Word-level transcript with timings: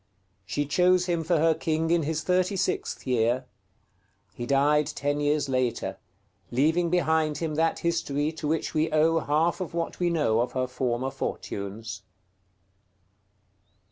She 0.47 0.65
chose 0.65 1.05
him 1.05 1.23
for 1.23 1.37
her 1.37 1.53
king 1.53 1.91
in 1.91 2.01
his 2.01 2.25
36th 2.25 3.05
year; 3.05 3.45
he 4.33 4.47
died 4.47 4.87
ten 4.87 5.19
years 5.19 5.47
later, 5.47 5.99
leaving 6.49 6.89
behind 6.89 7.37
him 7.37 7.53
that 7.53 7.77
history 7.85 8.31
to 8.31 8.47
which 8.47 8.73
we 8.73 8.91
owe 8.91 9.19
half 9.19 9.61
of 9.61 9.75
what 9.75 9.99
we 9.99 10.09
know 10.09 10.39
of 10.39 10.53
her 10.53 10.65
former 10.65 11.11
fortunes. 11.11 12.01